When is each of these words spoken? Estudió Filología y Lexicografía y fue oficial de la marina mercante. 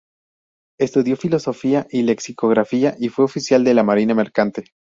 Estudió 0.79 1.15
Filología 1.15 1.85
y 1.91 2.01
Lexicografía 2.01 2.95
y 2.97 3.09
fue 3.09 3.25
oficial 3.25 3.63
de 3.63 3.75
la 3.75 3.83
marina 3.83 4.15
mercante. 4.15 4.63